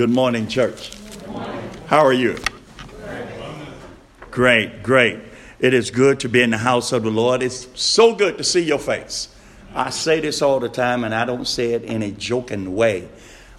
Good 0.00 0.08
morning, 0.08 0.48
church. 0.48 0.92
How 1.88 1.98
are 1.98 2.12
you? 2.14 2.38
Great, 4.30 4.82
great. 4.82 5.18
It 5.58 5.74
is 5.74 5.90
good 5.90 6.20
to 6.20 6.28
be 6.30 6.40
in 6.40 6.48
the 6.48 6.56
house 6.56 6.92
of 6.92 7.02
the 7.02 7.10
Lord. 7.10 7.42
It's 7.42 7.68
so 7.78 8.14
good 8.14 8.38
to 8.38 8.44
see 8.44 8.62
your 8.62 8.78
face. 8.78 9.28
I 9.74 9.90
say 9.90 10.20
this 10.20 10.40
all 10.40 10.58
the 10.58 10.70
time, 10.70 11.04
and 11.04 11.14
I 11.14 11.26
don't 11.26 11.46
say 11.46 11.74
it 11.74 11.84
in 11.84 12.02
a 12.02 12.12
joking 12.12 12.74
way. 12.74 13.10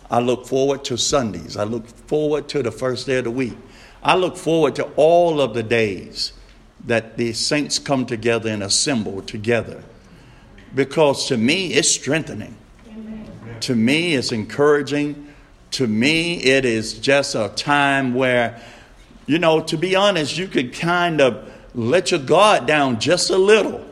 I 0.09 0.19
look 0.19 0.47
forward 0.47 0.83
to 0.85 0.97
Sundays. 0.97 1.57
I 1.57 1.63
look 1.63 1.87
forward 1.87 2.49
to 2.49 2.63
the 2.63 2.71
first 2.71 3.05
day 3.05 3.19
of 3.19 3.25
the 3.25 3.29
week. 3.29 3.55
I 4.01 4.15
look 4.15 4.35
forward 4.35 4.75
to 4.77 4.85
all 4.95 5.41
of 5.41 5.53
the 5.53 5.61
days 5.61 6.33
that 6.87 7.17
the 7.17 7.33
saints 7.33 7.77
come 7.77 8.07
together 8.07 8.49
and 8.49 8.63
assemble 8.63 9.21
together. 9.21 9.83
Because 10.73 11.27
to 11.27 11.37
me, 11.37 11.73
it's 11.73 11.91
strengthening. 11.91 12.57
To 13.59 13.75
me, 13.75 14.15
it's 14.15 14.31
encouraging. 14.31 15.27
To 15.71 15.87
me, 15.87 16.35
it 16.43 16.65
is 16.65 16.93
just 16.93 17.35
a 17.35 17.49
time 17.55 18.13
where, 18.13 18.61
you 19.25 19.39
know, 19.39 19.61
to 19.61 19.77
be 19.77 19.95
honest, 19.95 20.37
you 20.37 20.47
could 20.47 20.73
kind 20.73 21.21
of 21.21 21.51
let 21.73 22.11
your 22.11 22.19
guard 22.19 22.65
down 22.65 22.99
just 22.99 23.29
a 23.29 23.37
little 23.37 23.85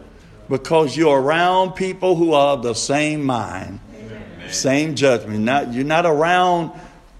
because 0.49 0.97
you're 0.97 1.21
around 1.21 1.73
people 1.73 2.15
who 2.15 2.33
are 2.33 2.53
of 2.53 2.63
the 2.63 2.73
same 2.73 3.23
mind, 3.23 3.79
Amen. 3.95 4.51
same 4.51 4.95
judgment. 4.95 5.39
Not, 5.39 5.73
you're 5.73 5.85
not 5.85 6.05
around 6.05 6.71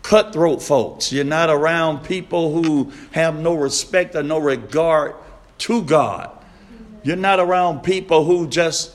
cutthroat 0.01 0.61
folks. 0.61 1.11
You're 1.11 1.23
not 1.23 1.49
around 1.49 2.03
people 2.03 2.51
who 2.51 2.91
have 3.11 3.39
no 3.39 3.53
respect 3.53 4.15
or 4.15 4.23
no 4.23 4.39
regard 4.39 5.15
to 5.59 5.83
God. 5.83 6.31
You're 7.03 7.15
not 7.15 7.39
around 7.39 7.81
people 7.81 8.25
who 8.25 8.47
just 8.47 8.93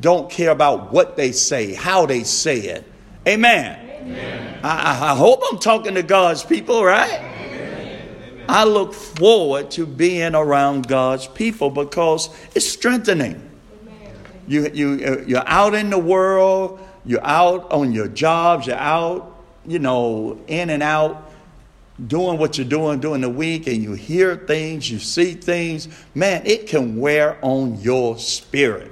don't 0.00 0.30
care 0.30 0.50
about 0.50 0.92
what 0.92 1.16
they 1.16 1.32
say, 1.32 1.74
how 1.74 2.06
they 2.06 2.24
say 2.24 2.58
it. 2.58 2.84
Amen. 3.26 3.89
Amen. 4.00 4.60
I, 4.62 5.12
I, 5.12 5.16
hope 5.16 5.42
I'm 5.50 5.58
talking 5.58 5.94
to 5.94 6.02
God's 6.02 6.42
people, 6.42 6.84
right? 6.84 7.20
Amen. 7.20 8.44
I 8.48 8.64
look 8.64 8.94
forward 8.94 9.70
to 9.72 9.86
being 9.86 10.34
around 10.34 10.88
God's 10.88 11.26
people 11.26 11.70
because 11.70 12.30
it's 12.54 12.66
strengthening. 12.66 13.48
You, 14.48 14.68
you, 14.72 15.06
uh, 15.06 15.24
you're 15.26 15.46
out 15.46 15.74
in 15.74 15.90
the 15.90 15.98
world, 15.98 16.80
you're 17.04 17.24
out 17.24 17.70
on 17.70 17.92
your 17.92 18.08
jobs, 18.08 18.66
you're 18.66 18.76
out, 18.76 19.44
you 19.66 19.78
know, 19.78 20.40
in 20.48 20.70
and 20.70 20.82
out, 20.82 21.30
doing 22.04 22.38
what 22.38 22.58
you're 22.58 22.66
doing 22.66 22.98
during 22.98 23.20
the 23.20 23.30
week, 23.30 23.66
and 23.68 23.82
you 23.82 23.92
hear 23.92 24.34
things, 24.34 24.90
you 24.90 24.98
see 24.98 25.34
things. 25.34 25.88
Man, 26.14 26.42
it 26.46 26.66
can 26.66 26.96
wear 26.96 27.38
on 27.42 27.80
your 27.80 28.18
spirit. 28.18 28.90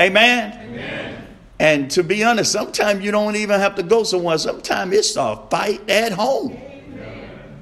Amen. 0.00 1.21
And 1.58 1.90
to 1.92 2.02
be 2.02 2.24
honest, 2.24 2.50
sometimes 2.50 3.04
you 3.04 3.10
don't 3.12 3.36
even 3.36 3.60
have 3.60 3.76
to 3.76 3.82
go 3.82 4.02
somewhere. 4.02 4.38
Sometimes 4.38 4.94
it's 4.94 5.16
a 5.16 5.36
fight 5.50 5.88
at 5.88 6.12
home. 6.12 6.58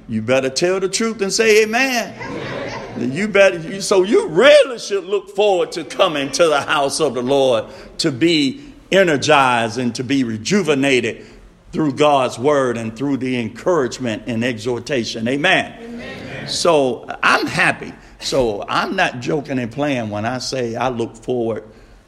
You 0.07 0.21
better 0.21 0.49
tell 0.49 0.79
the 0.79 0.89
truth 0.89 1.21
and 1.21 1.31
say 1.31 1.63
amen. 1.63 2.19
amen. 2.19 3.11
You 3.13 3.27
better 3.27 3.81
so 3.81 4.03
you 4.03 4.27
really 4.27 4.77
should 4.77 5.05
look 5.05 5.29
forward 5.29 5.71
to 5.73 5.85
coming 5.85 6.31
to 6.33 6.47
the 6.47 6.61
house 6.61 6.99
of 6.99 7.13
the 7.13 7.21
Lord 7.21 7.65
to 7.99 8.11
be 8.11 8.73
energized 8.91 9.77
and 9.77 9.95
to 9.95 10.03
be 10.03 10.23
rejuvenated 10.23 11.25
through 11.71 11.93
God's 11.93 12.37
word 12.37 12.77
and 12.77 12.95
through 12.95 13.17
the 13.17 13.39
encouragement 13.39 14.23
and 14.27 14.43
exhortation. 14.43 15.27
Amen. 15.27 15.81
Amen. 15.81 16.47
So 16.47 17.05
I'm 17.23 17.47
happy. 17.47 17.93
So 18.19 18.65
I'm 18.67 18.95
not 18.95 19.21
joking 19.21 19.59
and 19.59 19.71
playing 19.71 20.09
when 20.09 20.25
I 20.25 20.39
say 20.39 20.75
I 20.75 20.89
look 20.89 21.15
forward 21.15 21.63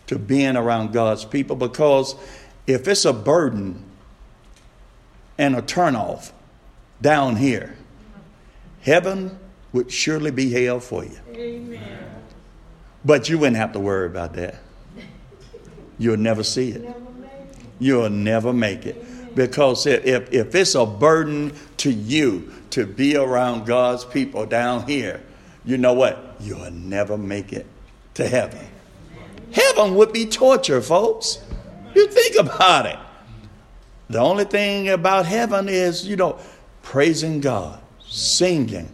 to 0.07 0.19
being 0.19 0.55
around 0.55 0.93
God's 0.93 1.25
people 1.25 1.55
because 1.55 2.15
if 2.67 2.87
it's 2.87 3.05
a 3.05 3.13
burden 3.13 3.83
and 5.37 5.55
a 5.55 5.61
turnoff 5.61 6.31
down 7.01 7.35
here, 7.35 7.75
heaven 8.81 9.37
would 9.71 9.91
surely 9.91 10.31
be 10.31 10.51
hell 10.51 10.79
for 10.79 11.03
you. 11.03 11.17
Amen. 11.33 11.81
But 13.03 13.27
you 13.27 13.37
wouldn't 13.37 13.57
have 13.57 13.73
to 13.73 13.79
worry 13.79 14.05
about 14.05 14.33
that. 14.33 14.55
You'll 15.97 16.17
never 16.17 16.43
see 16.43 16.71
it. 16.71 16.95
You'll 17.79 18.09
never 18.09 18.53
make 18.53 18.85
it. 18.85 19.35
Because 19.35 19.85
if, 19.85 20.31
if 20.31 20.55
it's 20.55 20.75
a 20.75 20.85
burden 20.85 21.53
to 21.77 21.91
you 21.91 22.53
to 22.69 22.85
be 22.85 23.17
around 23.17 23.65
God's 23.65 24.05
people 24.05 24.45
down 24.45 24.87
here, 24.87 25.21
you 25.65 25.77
know 25.77 25.93
what? 25.93 26.35
You'll 26.39 26.71
never 26.71 27.17
make 27.17 27.51
it 27.51 27.65
to 28.15 28.27
heaven. 28.27 28.67
Heaven 29.75 29.95
would 29.95 30.13
be 30.13 30.25
torture, 30.25 30.81
folks. 30.81 31.39
You 31.95 32.07
think 32.07 32.35
about 32.35 32.85
it. 32.85 32.99
The 34.09 34.19
only 34.19 34.45
thing 34.45 34.89
about 34.89 35.25
heaven 35.25 35.67
is, 35.67 36.05
you 36.07 36.15
know, 36.15 36.37
praising 36.83 37.41
God, 37.41 37.79
singing, 38.07 38.89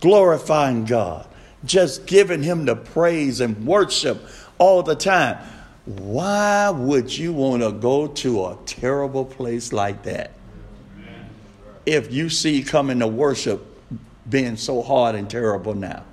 glorifying 0.00 0.84
God, 0.84 1.26
just 1.64 2.06
giving 2.06 2.42
Him 2.42 2.64
the 2.64 2.76
praise 2.76 3.40
and 3.40 3.66
worship 3.66 4.26
all 4.58 4.82
the 4.82 4.94
time. 4.94 5.38
Why 5.84 6.70
would 6.70 7.16
you 7.16 7.32
want 7.34 7.62
to 7.62 7.72
go 7.72 8.06
to 8.06 8.46
a 8.46 8.58
terrible 8.64 9.26
place 9.26 9.72
like 9.72 10.04
that? 10.04 10.32
If 11.84 12.10
you 12.10 12.30
see 12.30 12.62
coming 12.62 13.00
to 13.00 13.06
worship 13.06 13.66
being 14.28 14.56
so 14.56 14.80
hard 14.80 15.14
and 15.14 15.28
terrible 15.28 15.74
now. 15.74 16.04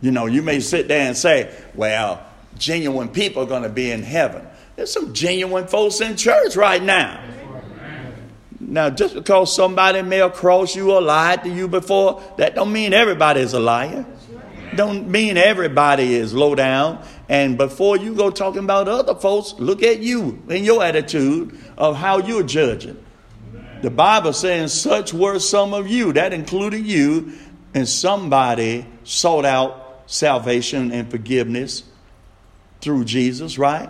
You 0.00 0.10
know, 0.10 0.24
you 0.24 0.40
may 0.40 0.60
sit 0.60 0.88
there 0.88 1.06
and 1.06 1.14
say, 1.14 1.54
well, 1.74 2.26
genuine 2.60 3.08
people 3.08 3.42
are 3.42 3.46
going 3.46 3.64
to 3.64 3.68
be 3.68 3.90
in 3.90 4.04
heaven. 4.04 4.46
There's 4.76 4.92
some 4.92 5.12
genuine 5.12 5.66
folks 5.66 6.00
in 6.00 6.16
church 6.16 6.54
right 6.54 6.82
now. 6.82 7.20
Now, 8.60 8.90
just 8.90 9.14
because 9.14 9.54
somebody 9.54 10.02
may 10.02 10.18
have 10.18 10.34
crossed 10.34 10.76
you 10.76 10.92
or 10.92 11.00
lied 11.00 11.42
to 11.42 11.50
you 11.50 11.66
before, 11.66 12.22
that 12.36 12.54
don't 12.54 12.72
mean 12.72 12.92
everybody 12.92 13.40
is 13.40 13.52
a 13.52 13.58
liar. 13.58 14.06
Don't 14.76 15.08
mean 15.08 15.36
everybody 15.36 16.14
is 16.14 16.32
low 16.32 16.54
down. 16.54 17.04
And 17.28 17.58
before 17.58 17.96
you 17.96 18.14
go 18.14 18.30
talking 18.30 18.62
about 18.62 18.86
other 18.86 19.16
folks, 19.16 19.54
look 19.58 19.82
at 19.82 19.98
you 19.98 20.40
and 20.48 20.64
your 20.64 20.84
attitude 20.84 21.58
of 21.76 21.96
how 21.96 22.18
you're 22.18 22.44
judging. 22.44 23.02
The 23.82 23.90
Bible 23.90 24.32
saying 24.32 24.68
such 24.68 25.12
were 25.12 25.38
some 25.40 25.74
of 25.74 25.88
you, 25.88 26.12
that 26.12 26.32
included 26.32 26.86
you, 26.86 27.32
and 27.74 27.88
somebody 27.88 28.86
sought 29.02 29.44
out 29.44 30.04
salvation 30.06 30.92
and 30.92 31.10
forgiveness 31.10 31.84
through 32.80 33.04
Jesus, 33.04 33.58
right? 33.58 33.88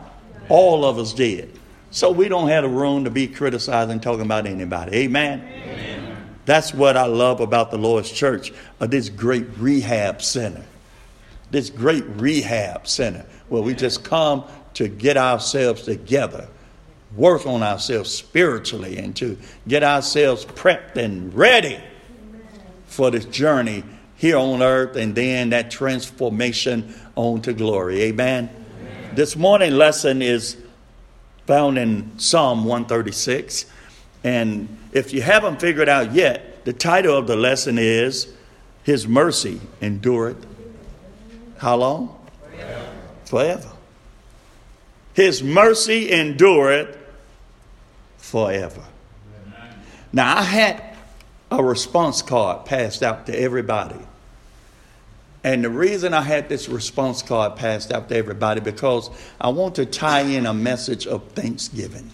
All 0.49 0.85
of 0.85 0.99
us 0.99 1.13
did. 1.13 1.59
So 1.91 2.11
we 2.11 2.29
don't 2.29 2.49
have 2.49 2.65
a 2.65 2.69
room 2.69 3.05
to 3.05 3.11
be 3.11 3.27
criticizing, 3.27 4.01
talking 4.01 4.23
about 4.23 4.47
anybody. 4.47 4.97
Amen? 4.99 5.41
Amen. 5.41 6.01
That's 6.45 6.73
what 6.73 6.97
I 6.97 7.07
love 7.07 7.41
about 7.41 7.71
the 7.71 7.79
Lord's 7.79 8.11
church, 8.11 8.53
uh, 8.81 8.87
this 8.87 9.09
great 9.09 9.47
rehab 9.59 10.23
center. 10.23 10.65
This 11.51 11.71
great 11.71 12.05
rehab 12.07 12.87
center 12.87 13.27
where 13.49 13.63
we 13.63 13.75
just 13.75 14.05
come 14.05 14.45
to 14.75 14.87
get 14.89 15.17
ourselves 15.17 15.83
together, 15.83 16.49
work 17.17 17.45
on 17.45 17.63
ourselves 17.63 18.11
spiritually, 18.13 18.99
and 18.99 19.17
to 19.17 19.37
get 19.67 19.83
ourselves 19.83 20.45
prepped 20.45 20.97
and 20.97 21.35
ready 21.35 21.81
for 22.87 23.11
this 23.11 23.25
journey 23.25 23.83
here 24.17 24.37
on 24.37 24.63
earth 24.63 24.97
and 24.97 25.15
then 25.15 25.51
that 25.51 25.71
transformation 25.71 26.95
on 27.17 27.43
to 27.43 27.53
glory. 27.53 28.03
Amen. 28.03 28.60
This 29.13 29.35
morning 29.35 29.73
lesson 29.73 30.23
is 30.23 30.57
found 31.47 31.79
in 31.79 32.17
Psalm 32.19 32.65
136. 32.65 33.67
And 34.23 34.79
if 34.93 35.13
you 35.13 35.21
haven't 35.21 35.61
figured 35.61 35.89
out 35.89 36.13
yet, 36.13 36.65
the 36.65 36.73
title 36.73 37.17
of 37.17 37.27
the 37.27 37.35
lesson 37.35 37.77
is 37.77 38.33
His 38.85 39.09
Mercy 39.09 39.61
Endureth. 39.81 40.47
How 41.59 41.77
long? 41.77 42.17
Forever. 42.51 42.93
forever. 43.25 43.71
His 45.13 45.43
mercy 45.43 46.13
endureth 46.13 46.97
forever. 48.17 48.85
Now, 50.13 50.39
I 50.39 50.43
had 50.43 50.83
a 51.51 51.63
response 51.63 52.23
card 52.23 52.65
passed 52.65 53.03
out 53.03 53.27
to 53.27 53.39
everybody 53.39 53.99
and 55.43 55.65
the 55.65 55.71
reason 55.71 56.13
I 56.13 56.21
had 56.21 56.49
this 56.49 56.69
response 56.69 57.23
card 57.23 57.57
passed 57.57 57.93
out 57.93 58.09
to 58.11 58.17
everybody 58.17 58.61
because 58.61 59.11
I 59.41 59.49
want 59.49 59.75
to 59.77 59.87
tie 59.87 60.21
in 60.21 60.47
a 60.47 60.53
message 60.53 61.07
of 61.07 61.23
thanksgiving 61.33 62.11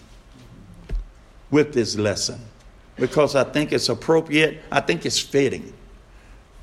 with 1.51 1.73
this 1.73 1.97
lesson 1.97 2.39
because 2.97 3.35
I 3.35 3.43
think 3.43 3.71
it's 3.71 3.89
appropriate, 3.89 4.61
I 4.71 4.81
think 4.81 5.05
it's 5.05 5.19
fitting. 5.19 5.73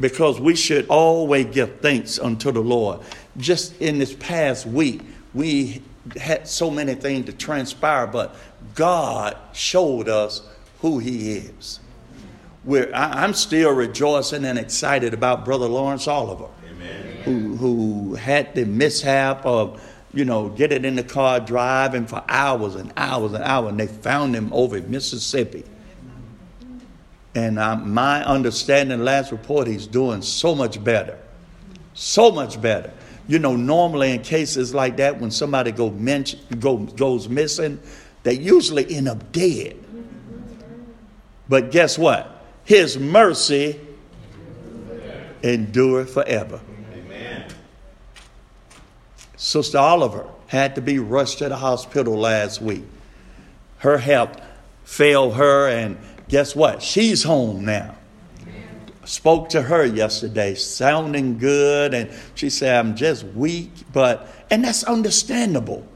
Because 0.00 0.40
we 0.40 0.56
should 0.56 0.88
always 0.88 1.46
give 1.46 1.80
thanks 1.80 2.18
unto 2.18 2.50
the 2.50 2.60
Lord. 2.60 3.00
Just 3.36 3.80
in 3.80 3.98
this 3.98 4.12
past 4.14 4.66
week, 4.66 5.02
we 5.32 5.82
had 6.20 6.48
so 6.48 6.68
many 6.68 6.96
things 6.96 7.26
to 7.26 7.32
transpire, 7.32 8.08
but 8.08 8.34
God 8.74 9.36
showed 9.52 10.08
us 10.08 10.42
who 10.80 10.98
He 10.98 11.36
is. 11.36 11.78
We're, 12.64 12.90
I, 12.94 13.24
am 13.24 13.34
still 13.34 13.72
rejoicing 13.72 14.44
and 14.44 14.58
excited 14.58 15.12
about 15.12 15.44
Brother 15.44 15.66
Lawrence 15.66 16.08
Oliver 16.08 16.48
who, 17.24 17.56
who 17.56 18.14
had 18.14 18.54
the 18.54 18.64
mishap 18.66 19.44
of, 19.46 19.82
you 20.12 20.24
know, 20.24 20.50
getting 20.50 20.84
in 20.84 20.94
the 20.94 21.02
car 21.02 21.40
driving 21.40 22.06
for 22.06 22.22
hours 22.28 22.74
and 22.74 22.92
hours 22.96 23.32
and 23.32 23.42
hours, 23.42 23.70
and 23.70 23.80
they 23.80 23.86
found 23.86 24.34
him 24.34 24.52
over 24.52 24.76
in 24.76 24.90
Mississippi, 24.90 25.64
And 27.34 27.58
uh, 27.58 27.76
my 27.76 28.22
understanding, 28.24 29.04
last 29.04 29.32
report, 29.32 29.66
he's 29.66 29.86
doing 29.86 30.22
so 30.22 30.54
much 30.54 30.82
better. 30.84 31.18
So 31.94 32.30
much 32.30 32.60
better. 32.60 32.92
You 33.26 33.38
know, 33.38 33.56
normally 33.56 34.12
in 34.12 34.22
cases 34.22 34.74
like 34.74 34.98
that, 34.98 35.18
when 35.18 35.30
somebody 35.30 35.72
go 35.72 35.90
mention, 35.90 36.40
go, 36.60 36.76
goes 36.78 37.28
missing, 37.28 37.80
they 38.22 38.34
usually 38.34 38.94
end 38.94 39.08
up 39.08 39.32
dead. 39.32 39.82
But 41.48 41.70
guess 41.70 41.98
what? 41.98 42.33
His 42.64 42.98
mercy 42.98 43.80
endure 45.42 46.06
forever. 46.06 46.60
Amen. 46.92 47.44
Sister 49.36 49.78
Oliver 49.78 50.26
had 50.46 50.74
to 50.76 50.80
be 50.80 50.98
rushed 50.98 51.38
to 51.38 51.48
the 51.48 51.56
hospital 51.56 52.16
last 52.16 52.62
week. 52.62 52.84
Her 53.78 53.98
health 53.98 54.40
failed 54.84 55.34
her, 55.34 55.68
and 55.68 55.98
guess 56.28 56.56
what? 56.56 56.82
She's 56.82 57.22
home 57.22 57.64
now. 57.64 57.96
Spoke 59.04 59.50
to 59.50 59.60
her 59.60 59.84
yesterday, 59.84 60.54
sounding 60.54 61.36
good, 61.36 61.92
and 61.92 62.10
she 62.34 62.48
said, 62.48 62.78
I'm 62.78 62.96
just 62.96 63.24
weak, 63.24 63.70
but, 63.92 64.26
and 64.50 64.64
that's 64.64 64.82
understandable. 64.84 65.86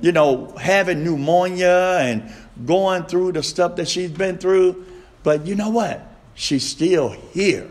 You 0.00 0.12
know, 0.12 0.54
having 0.56 1.04
pneumonia 1.04 1.98
and 2.00 2.32
going 2.64 3.02
through 3.02 3.32
the 3.32 3.42
stuff 3.42 3.76
that 3.76 3.88
she's 3.88 4.10
been 4.10 4.38
through, 4.38 4.86
but 5.26 5.44
you 5.44 5.56
know 5.56 5.70
what? 5.70 6.06
She's 6.36 6.64
still 6.64 7.08
here. 7.08 7.68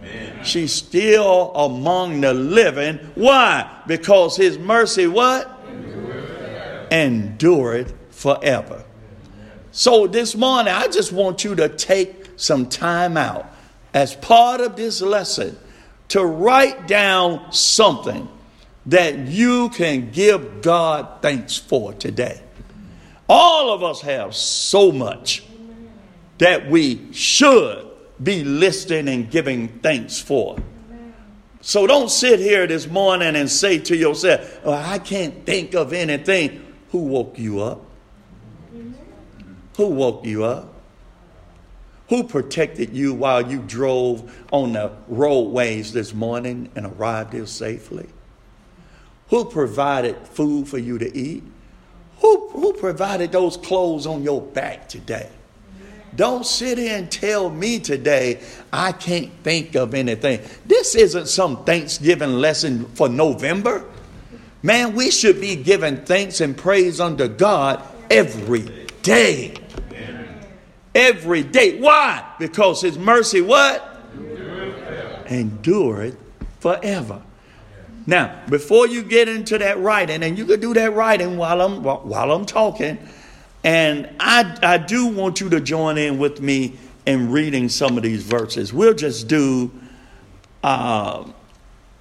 Amen. 0.00 0.42
She's 0.42 0.72
still 0.72 1.50
among 1.54 2.22
the 2.22 2.32
living. 2.32 2.96
Why? 3.14 3.82
Because 3.86 4.38
his 4.38 4.58
mercy 4.58 5.06
what? 5.06 5.50
Endure 6.90 7.84
forever. 8.08 8.86
So 9.70 10.06
this 10.06 10.34
morning, 10.34 10.72
I 10.72 10.88
just 10.88 11.12
want 11.12 11.44
you 11.44 11.54
to 11.56 11.68
take 11.68 12.26
some 12.36 12.70
time 12.70 13.18
out 13.18 13.54
as 13.92 14.14
part 14.14 14.62
of 14.62 14.74
this 14.74 15.02
lesson 15.02 15.58
to 16.08 16.24
write 16.24 16.88
down 16.88 17.52
something 17.52 18.26
that 18.86 19.28
you 19.28 19.68
can 19.68 20.10
give 20.10 20.62
God 20.62 21.20
thanks 21.20 21.58
for 21.58 21.92
today. 21.92 22.40
All 23.28 23.74
of 23.74 23.82
us 23.82 24.00
have 24.00 24.34
so 24.34 24.90
much 24.90 25.42
that 26.38 26.68
we 26.68 27.12
should 27.12 27.86
be 28.22 28.44
listening 28.44 29.08
and 29.08 29.30
giving 29.30 29.68
thanks 29.80 30.18
for. 30.18 30.56
So 31.60 31.86
don't 31.86 32.10
sit 32.10 32.40
here 32.40 32.66
this 32.66 32.86
morning 32.86 33.36
and 33.36 33.50
say 33.50 33.78
to 33.78 33.96
yourself, 33.96 34.60
oh, 34.64 34.72
I 34.72 34.98
can't 34.98 35.46
think 35.46 35.74
of 35.74 35.92
anything. 35.92 36.74
Who 36.90 36.98
woke 36.98 37.38
you 37.38 37.60
up? 37.60 37.80
Who 39.76 39.88
woke 39.88 40.24
you 40.24 40.44
up? 40.44 40.74
Who 42.10 42.24
protected 42.24 42.94
you 42.94 43.14
while 43.14 43.50
you 43.50 43.60
drove 43.60 44.44
on 44.52 44.74
the 44.74 44.92
roadways 45.08 45.92
this 45.92 46.12
morning 46.12 46.70
and 46.76 46.86
arrived 46.86 47.32
here 47.32 47.46
safely? 47.46 48.08
Who 49.28 49.46
provided 49.46 50.18
food 50.28 50.68
for 50.68 50.78
you 50.78 50.98
to 50.98 51.16
eat? 51.16 51.42
Who, 52.18 52.50
who 52.50 52.74
provided 52.74 53.32
those 53.32 53.56
clothes 53.56 54.06
on 54.06 54.22
your 54.22 54.42
back 54.42 54.88
today? 54.88 55.30
Don't 56.16 56.46
sit 56.46 56.78
here 56.78 56.96
and 56.96 57.10
tell 57.10 57.50
me 57.50 57.80
today 57.80 58.40
I 58.72 58.92
can't 58.92 59.32
think 59.42 59.74
of 59.74 59.94
anything. 59.94 60.40
This 60.66 60.94
isn't 60.94 61.28
some 61.28 61.64
Thanksgiving 61.64 62.34
lesson 62.34 62.86
for 62.94 63.08
November. 63.08 63.84
Man, 64.62 64.94
we 64.94 65.10
should 65.10 65.40
be 65.40 65.56
giving 65.56 65.98
thanks 65.98 66.40
and 66.40 66.56
praise 66.56 67.00
unto 67.00 67.28
God 67.28 67.82
every 68.10 68.86
day. 69.02 69.54
Every 70.94 71.42
day. 71.42 71.80
Why? 71.80 72.24
Because 72.38 72.80
his 72.80 72.96
mercy 72.96 73.40
what? 73.40 74.00
Endure 75.26 76.02
it 76.02 76.18
forever. 76.60 77.20
Now, 78.06 78.42
before 78.48 78.86
you 78.86 79.02
get 79.02 79.28
into 79.28 79.58
that 79.58 79.78
writing, 79.78 80.22
and 80.22 80.36
you 80.36 80.44
can 80.44 80.60
do 80.60 80.74
that 80.74 80.92
writing 80.92 81.36
while 81.36 81.60
I'm 81.60 81.82
while 81.82 82.32
I'm 82.32 82.44
talking, 82.44 82.98
and 83.64 84.10
I, 84.20 84.56
I 84.62 84.78
do 84.78 85.06
want 85.06 85.40
you 85.40 85.48
to 85.50 85.60
join 85.60 85.96
in 85.96 86.18
with 86.18 86.40
me 86.40 86.76
in 87.06 87.30
reading 87.30 87.70
some 87.70 87.96
of 87.96 88.02
these 88.02 88.22
verses. 88.22 88.72
We'll 88.72 88.94
just 88.94 89.26
do 89.26 89.72
uh, 90.62 91.26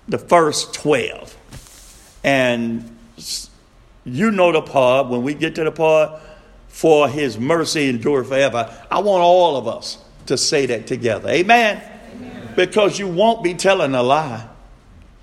the 0.08 0.18
first 0.18 0.74
12. 0.74 1.38
And 2.26 2.98
you 4.04 4.32
know 4.32 4.52
the 4.52 4.62
part, 4.62 5.08
when 5.08 5.24
we 5.24 5.34
get 5.34 5.56
to 5.56 5.64
the 5.64 5.72
part, 5.72 6.22
for 6.68 7.08
his 7.08 7.38
mercy 7.38 7.88
endure 7.88 8.24
forever. 8.24 8.76
I 8.90 9.00
want 9.00 9.22
all 9.22 9.56
of 9.58 9.68
us 9.68 10.00
to 10.26 10.38
say 10.38 10.66
that 10.66 10.88
together. 10.88 11.30
Amen? 11.30 11.82
Amen. 12.16 12.50
Because 12.56 12.98
you 12.98 13.08
won't 13.08 13.44
be 13.44 13.54
telling 13.54 13.94
a 13.94 14.02
lie. 14.02 14.48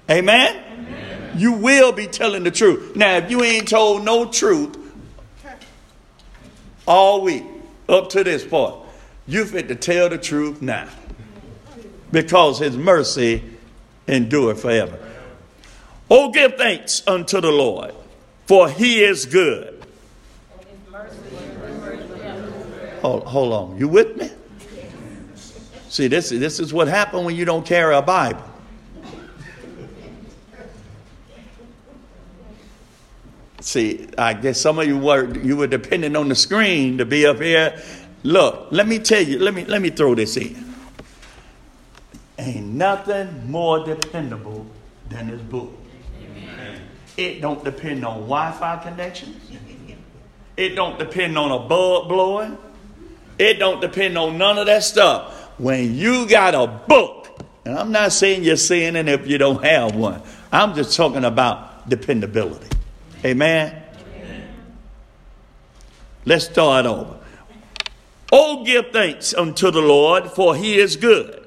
Amen? 0.09 0.57
Amen? 0.57 1.33
You 1.37 1.53
will 1.55 1.91
be 1.91 2.07
telling 2.07 2.45
the 2.45 2.53
truth. 2.53 2.95
Now, 2.95 3.17
if 3.17 3.31
you 3.31 3.43
ain't 3.43 3.69
told 3.69 4.05
no 4.05 4.31
truth, 4.31 4.77
all 6.87 7.23
week 7.23 7.45
up 7.89 8.11
to 8.11 8.25
this 8.25 8.45
point. 8.45 8.77
You 9.27 9.45
fit 9.45 9.69
to 9.69 9.75
tell 9.75 10.09
the 10.09 10.19
truth 10.19 10.61
now. 10.61 10.89
Because 12.11 12.59
his 12.59 12.77
mercy 12.77 13.45
endure 14.09 14.55
forever. 14.55 14.99
Oh, 16.11 16.33
give 16.33 16.57
thanks 16.57 17.07
unto 17.07 17.41
the 17.41 17.53
Lord, 17.53 17.95
for 18.47 18.69
he 18.69 19.05
is 19.05 19.27
good. 19.27 19.77
Hold, 23.03 23.25
hold 23.25 23.53
on. 23.53 23.79
You 23.79 23.89
with 23.89 24.17
me? 24.17 24.31
See, 25.89 26.09
this, 26.09 26.31
this 26.31 26.61
is 26.61 26.73
what 26.73 26.89
happens 26.89 27.25
when 27.25 27.37
you 27.37 27.45
don't 27.45 27.65
carry 27.65 27.95
a 27.95 28.03
Bible. 28.03 28.50
See, 33.61 34.09
I 34.17 34.33
guess 34.33 34.61
some 34.61 34.79
of 34.79 34.87
you 34.87 34.99
were 34.99 35.33
you 35.39 35.57
were 35.57 35.67
depending 35.67 36.17
on 36.17 36.29
the 36.29 36.35
screen 36.35 36.99
to 36.99 37.05
be 37.05 37.27
up 37.27 37.41
here. 37.41 37.81
Look, 38.23 38.69
let 38.71 38.89
me 38.89 38.99
tell 38.99 39.23
you, 39.23 39.39
let 39.39 39.55
me 39.55 39.65
let 39.67 39.83
me 39.83 39.91
throw 39.91 40.15
this 40.15 40.37
in. 40.37 40.75
Ain't 42.39 42.67
nothing 42.67 43.51
more 43.51 43.85
dependable 43.85 44.67
than 45.11 45.31
this 45.31 45.43
book. 45.43 45.71
Amen. 46.25 46.81
It 47.19 47.43
don't 47.43 47.63
depend 47.63 48.05
on 48.05 48.15
Wi-Fi 48.21 48.79
connections. 48.79 49.37
It 50.57 50.75
don't 50.75 50.99
depend 50.99 51.39
on 51.39 51.53
a 51.53 51.67
bulb 51.67 52.09
blowing. 52.09 52.59
It 53.39 53.59
don't 53.59 53.81
depend 53.81 54.19
on 54.19 54.37
none 54.37 54.59
of 54.59 54.67
that 54.67 54.85
stuff. 54.85 55.33
When 55.59 55.95
you 55.95 56.29
got 56.29 56.55
a 56.55 56.67
book, 56.67 57.41
and 57.65 57.79
I'm 57.79 57.93
not 57.93 58.13
saying 58.13 58.45
you're 58.45 58.57
saying 58.57 58.97
it 58.97 59.09
if 59.09 59.27
you 59.27 59.39
don't 59.39 59.65
have 59.65 59.95
one. 59.95 60.23
I'm 60.53 60.75
just 60.75 60.97
talking 60.97 61.25
about 61.25 61.89
dependability. 61.89 62.69
Amen? 63.25 63.83
Amen. 64.17 64.49
Let's 66.25 66.47
start 66.47 66.87
over. 66.87 67.19
Oh, 68.33 68.65
give 68.65 68.91
thanks 68.93 69.35
unto 69.35 69.71
the 69.71 69.81
Lord, 69.81 70.31
for 70.31 70.55
he 70.57 70.79
is 70.79 70.97
good. 70.97 71.47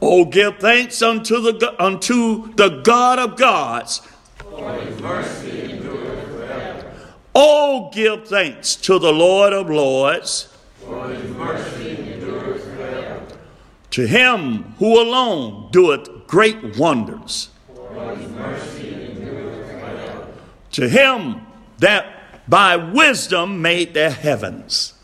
Oh, 0.00 0.24
give 0.24 0.58
thanks 0.58 1.02
unto 1.02 1.40
the, 1.40 1.74
unto 1.82 2.52
the 2.54 2.80
God 2.82 3.18
of 3.18 3.36
gods. 3.36 4.02
Oh, 7.34 7.90
give 7.92 8.28
thanks 8.28 8.74
to 8.76 8.98
the 8.98 9.12
Lord 9.12 9.52
of 9.52 9.70
lords. 9.70 10.48
To 13.90 14.06
him 14.06 14.74
who 14.78 15.00
alone 15.00 15.70
doeth 15.72 16.26
great 16.26 16.76
wonders. 16.76 17.50
To 20.72 20.88
him 20.88 21.46
that 21.78 22.48
by 22.48 22.76
wisdom 22.76 23.60
made 23.60 23.94
the 23.94 24.10
heavens. 24.10 24.94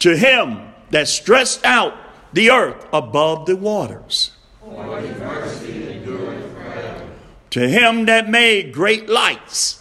To 0.00 0.16
him 0.16 0.60
that 0.90 1.08
stretched 1.08 1.64
out 1.64 1.94
the 2.34 2.50
earth 2.50 2.86
above 2.92 3.46
the 3.46 3.56
waters. 3.56 4.32
To 7.50 7.68
him 7.68 8.04
that 8.06 8.28
made 8.28 8.74
great 8.74 9.08
lights. 9.08 9.80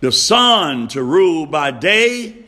The 0.00 0.10
sun 0.10 0.88
to 0.88 1.02
rule 1.04 1.46
by 1.46 1.70
day 1.70 2.42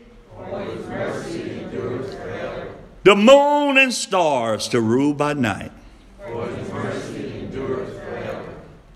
the 3.04 3.14
moon 3.14 3.76
and 3.78 3.92
stars 3.92 4.66
to 4.68 4.80
rule 4.80 5.14
by 5.14 5.34
night. 5.34 5.70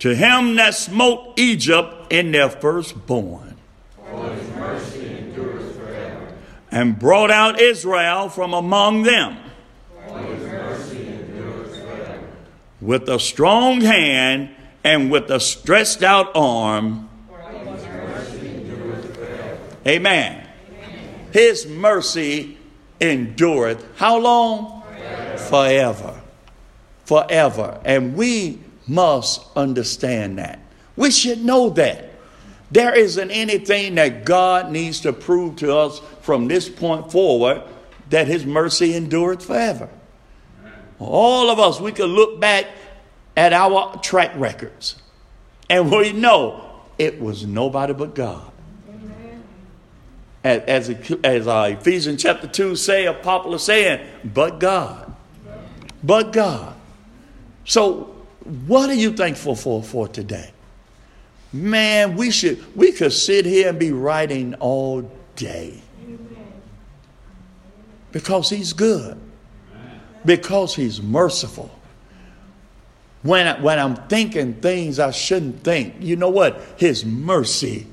To 0.01 0.15
him 0.15 0.57
that 0.57 0.75
smote 0.75 1.39
Egypt 1.39 2.11
in 2.11 2.33
their 2.33 2.49
firstborn. 2.49 3.57
And 6.71 6.99
brought 6.99 7.31
out 7.31 7.61
Israel 7.61 8.29
from 8.29 8.53
among 8.53 9.03
them. 9.03 9.39
With 12.81 13.09
a 13.09 13.19
strong 13.19 13.81
hand 13.81 14.51
and 14.85 15.11
with 15.11 15.31
a 15.31 15.41
stretched 15.41 16.03
out 16.03 16.31
arm. 16.35 17.09
Amen. 19.87 20.47
His 21.33 21.67
mercy 21.67 22.58
endureth. 23.01 23.85
How 23.97 24.19
long? 24.19 24.83
Forever. 25.37 26.21
Forever. 27.05 27.81
And 27.85 28.17
we 28.17 28.61
must 28.87 29.47
understand 29.57 30.39
that. 30.39 30.59
We 30.97 31.11
should 31.11 31.45
know 31.45 31.71
that. 31.71 32.11
There 32.71 32.95
isn't 32.95 33.31
anything 33.31 33.95
that 33.95 34.25
God 34.25 34.71
needs 34.71 35.01
to 35.01 35.13
prove 35.13 35.57
to 35.57 35.75
us 35.75 36.01
from 36.21 36.49
this 36.49 36.69
point 36.69 37.11
forward 37.11 37.63
that 38.11 38.27
His 38.27 38.45
mercy 38.45 38.95
endureth 38.95 39.45
forever. 39.45 39.89
All 40.99 41.51
of 41.51 41.59
us, 41.59 41.81
we 41.81 41.93
could 41.93 42.11
look 42.11 42.41
back 42.41 42.67
at 43.37 43.53
our 43.53 43.97
track 43.99 44.33
records 44.37 44.97
and 45.71 45.91
we 45.91 46.13
know 46.13 46.83
it 46.99 47.21
was 47.21 47.47
nobody 47.47 47.93
but 47.93 48.15
God. 48.15 48.51
As, 50.45 50.89
as, 50.91 51.19
as 51.25 51.47
uh, 51.47 51.77
Ephesians 51.79 52.23
chapter 52.23 52.47
2 52.47 52.77
say, 52.77 53.07
a 53.07 53.15
popular 53.15 53.59
saying, 53.59 54.07
but 54.25 54.61
God. 54.61 55.15
But 56.03 56.33
God. 56.33 56.77
So, 57.65 58.15
what 58.67 58.89
are 58.89 58.95
you 58.95 59.13
thankful 59.13 59.55
for 59.55 59.83
for 59.83 60.09
today? 60.09 60.53
Man, 61.53 62.17
we 62.17 62.31
should 62.31 62.77
we 62.77 62.93
could 62.93 63.13
sit 63.13 63.47
here 63.47 63.71
and 63.71 63.79
be 63.79 63.93
writing 63.93 64.55
all 64.55 65.11
day. 65.37 65.81
Because 68.13 68.51
he's 68.51 68.73
good. 68.73 69.19
Because 70.25 70.75
he's 70.75 71.01
merciful. 71.01 71.71
When, 73.23 73.47
I, 73.47 73.61
when 73.61 73.79
I'm 73.79 73.97
thinking 74.09 74.55
things 74.55 74.99
I 74.99 75.11
shouldn't 75.11 75.63
think, 75.63 75.97
you 76.01 76.17
know 76.17 76.31
what? 76.31 76.61
His 76.77 77.05
mercy 77.05 77.87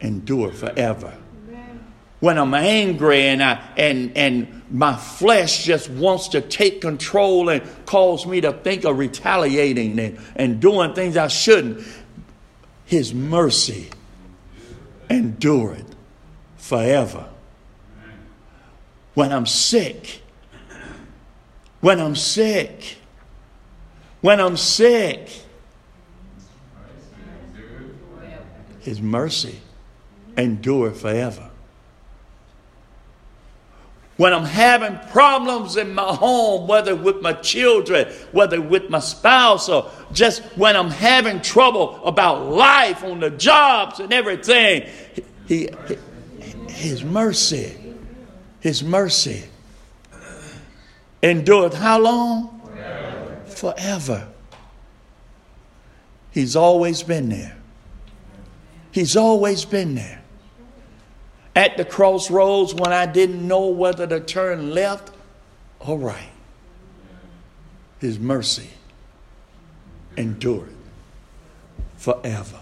endure 0.00 0.52
forever. 0.52 1.16
When 2.20 2.36
I'm 2.36 2.54
angry 2.54 3.22
and, 3.22 3.42
I, 3.42 3.62
and, 3.76 4.16
and 4.16 4.62
my 4.70 4.96
flesh 4.96 5.64
just 5.64 5.88
wants 5.88 6.28
to 6.28 6.40
take 6.40 6.80
control 6.80 7.48
and 7.48 7.62
cause 7.86 8.26
me 8.26 8.40
to 8.40 8.52
think 8.52 8.84
of 8.84 8.98
retaliating 8.98 9.98
and, 10.00 10.18
and 10.34 10.60
doing 10.60 10.94
things 10.94 11.16
I 11.16 11.28
shouldn't, 11.28 11.86
His 12.84 13.14
mercy 13.14 13.90
endureth 15.08 15.94
forever. 16.56 17.28
When 19.14 19.32
I'm 19.32 19.46
sick, 19.46 20.22
when 21.80 22.00
I'm 22.00 22.16
sick, 22.16 22.98
when 24.20 24.40
I'm 24.40 24.56
sick. 24.56 25.28
His 28.80 29.00
mercy 29.02 29.60
endure 30.36 30.92
forever. 30.92 31.47
When 34.18 34.34
I'm 34.34 34.44
having 34.44 34.98
problems 35.10 35.78
in 35.78 35.94
my 35.94 36.14
home, 36.14 36.68
whether 36.68 36.94
with 36.94 37.22
my 37.22 37.32
children, 37.32 38.06
whether 38.32 38.60
with 38.60 38.90
my 38.90 38.98
spouse, 38.98 39.70
or 39.70 39.90
just 40.12 40.42
when 40.56 40.76
I'm 40.76 40.90
having 40.90 41.40
trouble 41.40 42.04
about 42.04 42.46
life 42.46 43.02
on 43.02 43.20
the 43.20 43.30
jobs 43.30 44.00
and 44.00 44.12
everything, 44.12 44.86
he, 45.46 45.70
he 45.86 45.98
his 46.68 47.02
mercy, 47.02 47.74
his 48.60 48.84
mercy 48.84 49.44
endureth 51.22 51.74
how 51.74 51.98
long? 51.98 52.58
forever. 53.58 54.28
He's 56.30 56.54
always 56.54 57.02
been 57.02 57.28
there. 57.28 57.56
He's 58.92 59.16
always 59.16 59.64
been 59.64 59.96
there. 59.96 60.17
At 61.58 61.76
the 61.76 61.84
crossroads 61.84 62.72
when 62.72 62.92
I 62.92 63.04
didn't 63.04 63.44
know 63.44 63.66
whether 63.66 64.06
to 64.06 64.20
turn 64.20 64.70
left 64.70 65.10
or 65.80 65.98
right, 65.98 66.30
His 67.98 68.16
mercy 68.16 68.70
endured 70.16 70.72
forever. 71.96 72.60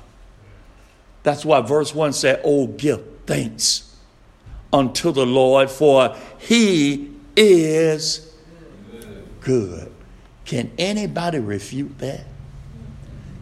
That's 1.25 1.45
why 1.45 1.61
verse 1.61 1.95
1 1.95 2.15
said, 2.15 2.41
Oh, 2.43 2.69
give 2.69 3.05
thanks 3.27 3.95
unto 4.73 5.13
the 5.13 5.27
Lord, 5.27 5.71
for 5.71 6.17
He 6.39 7.11
is 7.37 8.35
good. 9.43 9.93
Can 10.47 10.73
anybody 10.79 11.39
refute 11.39 11.99
that? 11.99 12.25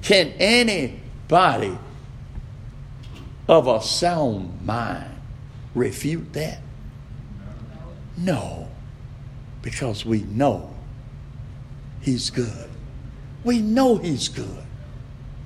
Can 0.03 0.33
anybody 0.41 1.79
of 3.47 3.69
a 3.69 3.81
sound 3.81 4.67
mind 4.67 5.14
refute 5.75 6.33
that? 6.35 6.61
No, 8.17 8.69
because 9.63 10.05
we 10.05 10.23
know 10.23 10.71
He's 12.01 12.31
good. 12.31 12.71
We 13.45 13.61
know 13.61 13.97
He's 13.97 14.29
good. 14.29 14.63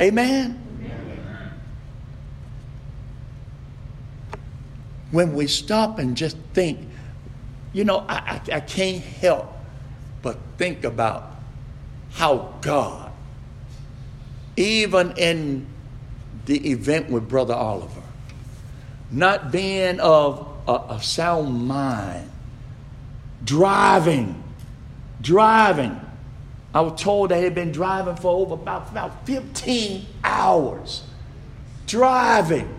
Amen? 0.00 0.64
When 5.10 5.34
we 5.34 5.46
stop 5.46 5.98
and 5.98 6.16
just 6.16 6.36
think, 6.52 6.80
you 7.72 7.84
know, 7.84 8.04
I, 8.08 8.40
I, 8.50 8.56
I 8.56 8.60
can't 8.60 9.02
help 9.02 9.50
but 10.20 10.38
think 10.58 10.84
about 10.84 11.34
how 12.12 12.54
God, 12.60 13.10
even 14.56 15.12
in 15.16 15.66
the 16.46 16.70
event 16.70 17.08
with 17.10 17.28
Brother 17.28 17.54
Oliver, 17.54 17.97
not 19.10 19.50
being 19.50 20.00
of 20.00 20.46
a, 20.66 20.72
a 20.90 21.02
sound 21.02 21.66
mind, 21.66 22.30
driving, 23.44 24.42
driving. 25.20 26.00
I 26.74 26.82
was 26.82 27.00
told 27.00 27.30
they 27.30 27.42
had 27.42 27.54
been 27.54 27.72
driving 27.72 28.16
for 28.16 28.30
over 28.30 28.54
about, 28.54 28.90
about 28.90 29.26
15 29.26 30.06
hours. 30.22 31.04
Driving. 31.86 32.74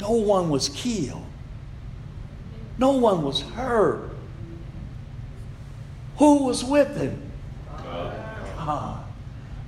No 0.00 0.12
one 0.12 0.48
was 0.48 0.70
killed. 0.70 1.24
No 2.78 2.92
one 2.92 3.22
was 3.22 3.42
hurt. 3.42 4.10
Who 6.16 6.44
was 6.44 6.64
with 6.64 6.96
him? 6.96 7.30
God. 7.76 9.03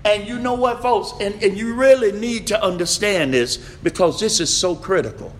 And 0.07 0.29
you 0.29 0.39
know 0.39 0.55
what, 0.55 0.83
folks? 0.83 1.13
And, 1.21 1.43
and 1.43 1.59
you 1.59 1.75
really 1.75 2.13
need 2.13 2.47
to 2.47 2.63
understand 2.63 3.35
this 3.35 3.57
because 3.57 4.21
this 4.21 4.39
is 4.39 4.57
so 4.57 4.77
critical. 4.77 5.33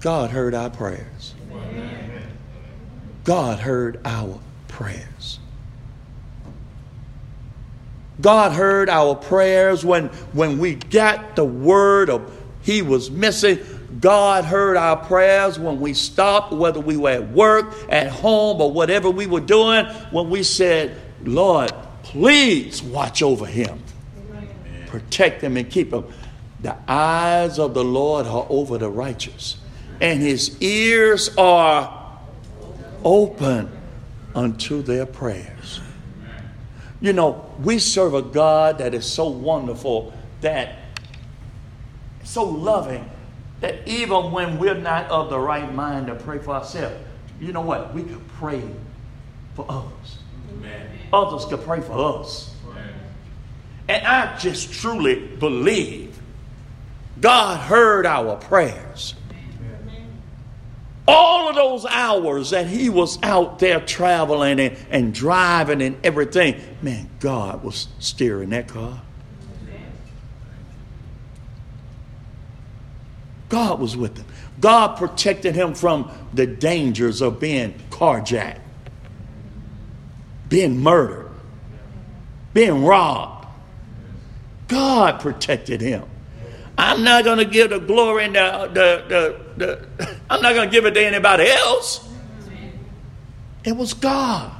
God 0.00 0.30
heard 0.30 0.52
our 0.52 0.68
prayers. 0.68 1.34
God 3.22 3.60
heard 3.60 4.00
our 4.04 4.40
prayers. 4.66 5.38
God 8.20 8.50
heard 8.50 8.88
our 8.88 9.14
prayers 9.14 9.84
when, 9.84 10.08
when 10.32 10.58
we 10.58 10.74
got 10.74 11.36
the 11.36 11.44
word 11.44 12.10
of 12.10 12.36
He 12.62 12.82
was 12.82 13.12
missing. 13.12 13.60
God 14.00 14.44
heard 14.44 14.76
our 14.76 14.96
prayers 14.96 15.56
when 15.56 15.80
we 15.80 15.94
stopped, 15.94 16.52
whether 16.52 16.80
we 16.80 16.96
were 16.96 17.10
at 17.10 17.30
work, 17.30 17.72
at 17.88 18.08
home, 18.08 18.60
or 18.60 18.72
whatever 18.72 19.08
we 19.08 19.26
were 19.26 19.40
doing, 19.40 19.86
when 20.10 20.30
we 20.30 20.42
said, 20.42 21.00
Lord, 21.22 21.72
Please 22.10 22.84
watch 22.84 23.20
over 23.20 23.46
him, 23.46 23.82
protect 24.86 25.42
him, 25.42 25.56
and 25.56 25.68
keep 25.68 25.92
him. 25.92 26.04
The 26.60 26.76
eyes 26.88 27.58
of 27.58 27.74
the 27.74 27.82
Lord 27.82 28.26
are 28.26 28.46
over 28.48 28.78
the 28.78 28.88
righteous, 28.88 29.58
and 30.00 30.22
his 30.22 30.56
ears 30.62 31.34
are 31.36 32.16
open 33.04 33.70
unto 34.36 34.82
their 34.82 35.04
prayers. 35.04 35.80
You 37.00 37.12
know, 37.12 37.44
we 37.60 37.80
serve 37.80 38.14
a 38.14 38.22
God 38.22 38.78
that 38.78 38.94
is 38.94 39.04
so 39.04 39.28
wonderful, 39.28 40.14
that 40.42 40.76
so 42.22 42.44
loving, 42.44 43.10
that 43.60 43.86
even 43.86 44.30
when 44.30 44.58
we're 44.60 44.74
not 44.74 45.10
of 45.10 45.28
the 45.28 45.38
right 45.40 45.74
mind 45.74 46.06
to 46.06 46.14
pray 46.14 46.38
for 46.38 46.52
ourselves, 46.54 46.96
you 47.40 47.52
know 47.52 47.62
what? 47.62 47.92
We 47.92 48.04
can 48.04 48.20
pray 48.38 48.62
for 49.54 49.66
others. 49.68 50.15
Others 51.12 51.46
could 51.46 51.62
pray 51.62 51.80
for 51.80 52.20
us. 52.20 52.54
And 53.88 54.04
I 54.06 54.36
just 54.38 54.72
truly 54.72 55.14
believe 55.14 56.18
God 57.20 57.60
heard 57.60 58.04
our 58.04 58.36
prayers. 58.36 59.14
All 61.08 61.48
of 61.48 61.54
those 61.54 61.86
hours 61.86 62.50
that 62.50 62.66
he 62.66 62.90
was 62.90 63.16
out 63.22 63.60
there 63.60 63.78
traveling 63.80 64.58
and, 64.58 64.76
and 64.90 65.14
driving 65.14 65.80
and 65.80 66.04
everything, 66.04 66.60
man, 66.82 67.08
God 67.20 67.62
was 67.62 67.86
steering 68.00 68.50
that 68.50 68.66
car. 68.66 69.00
God 73.48 73.78
was 73.78 73.96
with 73.96 74.16
him. 74.16 74.26
God 74.58 74.96
protected 74.96 75.54
him 75.54 75.74
from 75.74 76.10
the 76.34 76.46
dangers 76.46 77.22
of 77.22 77.38
being 77.38 77.74
carjacked 77.90 78.65
being 80.48 80.80
murdered, 80.80 81.30
being 82.54 82.84
robbed. 82.84 83.46
God 84.68 85.20
protected 85.20 85.80
him. 85.80 86.04
I'm 86.78 87.04
not 87.04 87.24
going 87.24 87.38
to 87.38 87.44
give 87.44 87.70
the 87.70 87.78
glory 87.78 88.24
and 88.24 88.34
the, 88.34 88.70
the, 88.72 89.04
the, 89.56 89.86
the 89.98 90.16
I'm 90.30 90.42
not 90.42 90.54
going 90.54 90.68
to 90.68 90.72
give 90.72 90.84
it 90.84 90.92
to 90.92 91.04
anybody 91.04 91.48
else. 91.48 92.06
It 93.64 93.76
was 93.76 93.94
God. 93.94 94.52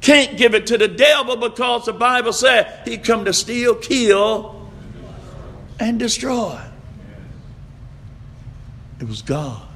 Can't 0.00 0.38
give 0.38 0.54
it 0.54 0.66
to 0.68 0.78
the 0.78 0.88
devil 0.88 1.36
because 1.36 1.84
the 1.84 1.92
Bible 1.92 2.32
said 2.32 2.86
he 2.86 2.96
come 2.96 3.26
to 3.26 3.32
steal, 3.32 3.74
kill, 3.74 4.70
and 5.78 5.98
destroy. 5.98 6.58
It 8.98 9.06
was 9.06 9.22
God. 9.22 9.69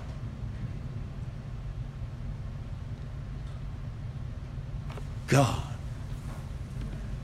God. 5.28 5.62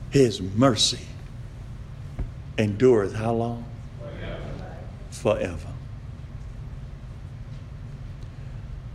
His 0.09 0.41
mercy 0.41 1.05
endureth 2.57 3.13
how 3.13 3.33
long? 3.33 3.65
Forever. 5.09 5.67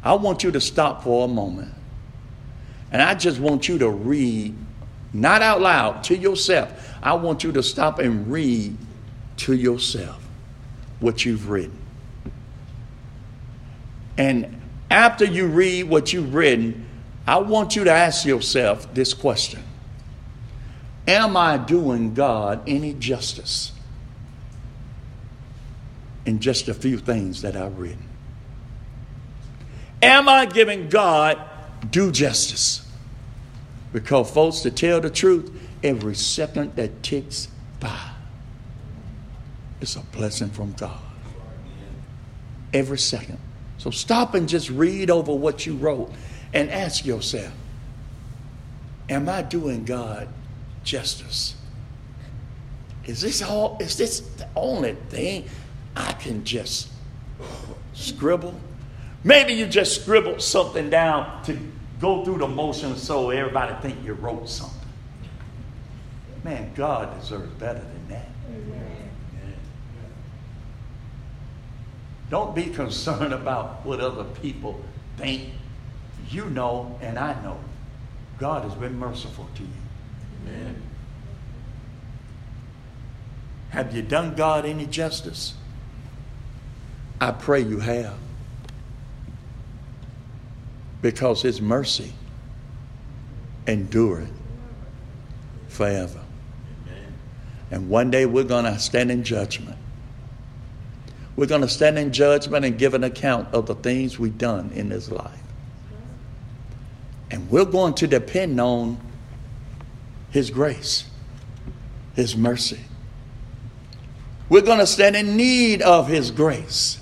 I 0.03 0.15
want 0.15 0.45
you 0.45 0.53
to 0.53 0.61
stop 0.61 1.03
for 1.03 1.25
a 1.25 1.29
moment. 1.29 1.73
And 2.93 3.03
I 3.03 3.15
just 3.15 3.41
want 3.41 3.69
you 3.69 3.79
to 3.79 3.91
read, 3.91 4.55
not 5.13 5.43
out 5.43 5.61
loud, 5.61 6.05
to 6.05 6.17
yourself. 6.17 6.95
I 7.03 7.15
want 7.15 7.43
you 7.43 7.53
to 7.53 7.63
stop 7.63 7.99
and 7.99 8.31
read 8.31 8.77
to 9.39 9.55
yourself 9.55 10.23
what 11.01 11.25
you've 11.25 11.51
written. 11.51 11.77
And 14.17 14.61
after 14.91 15.25
you 15.25 15.47
read 15.47 15.85
what 15.85 16.13
you've 16.13 16.35
written, 16.35 16.86
I 17.27 17.39
want 17.39 17.75
you 17.75 17.85
to 17.85 17.91
ask 17.91 18.25
yourself 18.25 18.93
this 18.95 19.13
question 19.13 19.63
Am 21.09 21.37
I 21.37 21.57
doing 21.57 22.15
God 22.15 22.63
any 22.67 22.93
justice 22.95 23.73
in 26.25 26.41
just 26.41 26.69
a 26.69 26.75
few 26.75 26.99
things 26.99 27.43
that 27.43 27.57
I've 27.57 27.79
written? 27.79 28.09
Am 30.03 30.29
I 30.29 30.47
giving 30.47 30.89
God 30.89 31.39
due 31.91 32.13
justice? 32.13 32.87
Because, 33.93 34.31
folks, 34.31 34.61
to 34.61 34.71
tell 34.71 35.01
the 35.01 35.11
truth, 35.11 35.51
every 35.83 36.15
second 36.15 36.77
that 36.77 37.03
ticks 37.03 37.49
by 37.81 38.11
is 39.81 39.97
a 39.97 40.01
blessing 40.01 40.51
from 40.51 40.73
God. 40.73 40.99
Every 42.75 42.99
second. 42.99 43.39
So 43.79 43.91
stop 43.91 44.35
and 44.35 44.49
just 44.49 44.71
read 44.71 45.11
over 45.11 45.33
what 45.33 45.67
you 45.67 45.77
wrote 45.77 46.13
and 46.53 46.71
ask 46.71 47.05
yourself 47.05 47.53
Am 49.09 49.29
I 49.29 49.43
doing 49.43 49.85
God 49.85 50.29
justice? 50.83 51.55
Is 53.05 53.21
this 53.21 53.43
all 53.43 53.77
is 53.81 53.97
this 53.97 54.21
the 54.21 54.49
only 54.57 54.95
thing 55.11 55.49
I 55.95 56.13
can 56.13 56.45
just 56.45 56.89
scribble? 57.93 58.55
Maybe 59.23 59.55
you 59.55 59.67
just 59.67 60.03
scribbled 60.03 60.43
something 60.43 60.91
down 60.91 61.43
to 61.45 61.59
go 62.01 62.25
through 62.25 62.39
the 62.39 62.49
motions 62.49 63.03
so 63.03 63.31
everybody 63.31 63.75
think 63.81 64.05
you 64.05 64.15
wrote 64.15 64.49
something. 64.49 64.77
Man, 66.45 66.73
God 66.75 67.19
deserves 67.21 67.53
better 67.55 67.81
than 67.81 68.09
that. 68.09 68.29
Don't 72.29 72.55
be 72.55 72.67
concerned 72.67 73.33
about 73.33 73.85
what 73.87 74.01
other 74.01 74.25
people 74.25 74.81
think. 75.17 75.51
You 76.31 76.51
know, 76.51 76.99
and 77.01 77.19
I 77.19 77.41
know, 77.43 77.59
God 78.39 78.65
has 78.65 78.75
been 78.75 78.99
merciful 78.99 79.49
to 79.55 79.63
you. 79.63 79.69
Amen. 80.47 80.83
Have 83.71 83.95
you 83.95 84.03
done 84.03 84.35
God 84.35 84.65
any 84.65 84.87
justice? 84.87 85.55
I 87.21 87.31
pray 87.31 87.61
you 87.61 87.81
have. 87.81 88.15
Because 91.03 91.43
His 91.43 91.61
mercy 91.61 92.13
endureth 93.67 94.33
forever. 95.69 96.21
Amen. 96.87 97.13
And 97.71 97.89
one 97.89 98.11
day 98.11 98.27
we're 98.27 98.45
going 98.45 98.65
to 98.65 98.79
stand 98.79 99.11
in 99.11 99.25
judgment. 99.25 99.77
We're 101.37 101.47
going 101.47 101.61
to 101.61 101.69
stand 101.69 101.99
in 101.99 102.13
judgment 102.13 102.65
and 102.65 102.79
give 102.79 102.95
an 102.95 103.05
account 103.05 103.53
of 103.53 103.67
the 103.67 103.75
things 103.75 104.19
we've 104.19 104.39
done 104.39 104.71
in 104.75 104.89
this 104.89 105.11
life. 105.11 105.39
And 107.37 107.51
we're 107.51 107.67
going 107.67 107.93
to 107.97 108.07
depend 108.07 108.59
on 108.59 108.99
His 110.31 110.49
grace, 110.49 111.05
His 112.15 112.35
mercy. 112.35 112.81
We're 114.49 114.63
going 114.63 114.79
to 114.79 114.87
stand 114.87 115.17
in 115.17 115.37
need 115.37 115.83
of 115.83 116.09
His 116.09 116.31
grace 116.31 116.99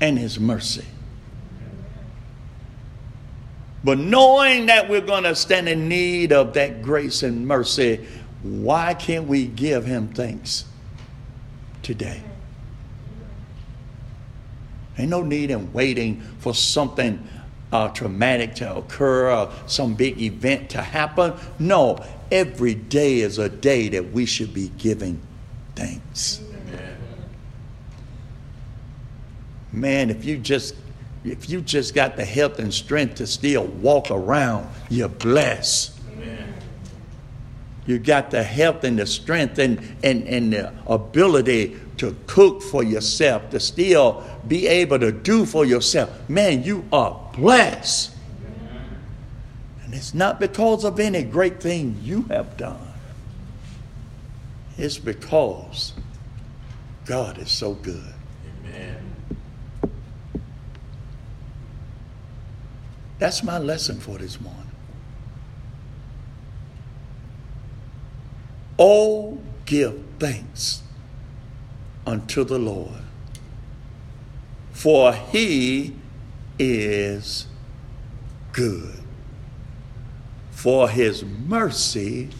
and 0.00 0.18
His 0.18 0.40
mercy. 0.40 0.84
But 3.84 3.98
knowing 3.98 4.66
that 4.66 4.88
we're 4.88 5.00
going 5.02 5.22
to 5.22 5.36
stand 5.36 5.68
in 5.68 5.88
need 5.88 6.32
of 6.32 6.54
that 6.54 6.82
grace 6.82 7.22
and 7.22 7.46
mercy, 7.46 8.04
why 8.42 8.94
can't 8.94 9.28
we 9.28 9.46
give 9.46 9.84
Him 9.84 10.08
thanks 10.08 10.64
today? 11.84 12.24
Ain't 14.98 15.10
no 15.10 15.22
need 15.22 15.52
in 15.52 15.72
waiting 15.72 16.22
for 16.40 16.52
something 16.52 17.28
uh, 17.76 17.88
traumatic 17.88 18.54
to 18.56 18.76
occur 18.76 19.30
or 19.30 19.52
some 19.66 19.94
big 19.94 20.20
event 20.20 20.70
to 20.70 20.80
happen. 20.80 21.34
No, 21.58 22.02
every 22.30 22.74
day 22.74 23.20
is 23.20 23.38
a 23.38 23.48
day 23.48 23.88
that 23.90 24.12
we 24.12 24.24
should 24.26 24.54
be 24.54 24.68
giving 24.78 25.20
thanks. 25.74 26.40
Amen. 26.42 26.96
Man, 29.72 30.10
if 30.10 30.24
you 30.24 30.38
just 30.38 30.74
if 31.24 31.50
you 31.50 31.60
just 31.60 31.94
got 31.94 32.16
the 32.16 32.24
health 32.24 32.60
and 32.60 32.72
strength 32.72 33.16
to 33.16 33.26
still 33.26 33.66
walk 33.66 34.10
around, 34.10 34.68
you're 34.88 35.08
blessed. 35.08 35.98
Amen. 36.12 36.54
You 37.84 37.98
got 37.98 38.30
the 38.30 38.44
health 38.44 38.84
and 38.84 38.96
the 38.96 39.06
strength 39.06 39.58
and, 39.58 39.80
and, 40.04 40.22
and 40.28 40.52
the 40.52 40.72
ability 40.86 41.76
to 41.98 42.16
cook 42.26 42.62
for 42.62 42.82
yourself, 42.82 43.50
to 43.50 43.60
still 43.60 44.24
be 44.46 44.66
able 44.66 44.98
to 44.98 45.12
do 45.12 45.46
for 45.46 45.64
yourself, 45.64 46.10
man, 46.28 46.62
you 46.62 46.84
are 46.92 47.18
blessed. 47.34 48.14
And 49.84 49.94
it's 49.94 50.14
not 50.14 50.40
because 50.40 50.84
of 50.84 50.98
any 51.00 51.22
great 51.22 51.60
thing 51.60 51.98
you 52.02 52.22
have 52.24 52.56
done, 52.56 52.80
it's 54.76 54.98
because 54.98 55.92
God 57.06 57.38
is 57.38 57.50
so 57.50 57.74
good. 57.74 58.12
Amen. 58.64 59.12
That's 63.18 63.42
my 63.42 63.58
lesson 63.58 64.00
for 64.00 64.18
this 64.18 64.40
morning. 64.40 64.62
Oh, 68.78 69.38
give 69.64 70.02
thanks 70.18 70.82
unto 72.06 72.44
the 72.44 72.58
Lord. 72.58 73.02
For 74.72 75.12
he 75.12 75.96
is 76.58 77.46
good. 78.52 79.02
For 80.52 80.88
his 80.88 81.24
mercy, 81.24 82.30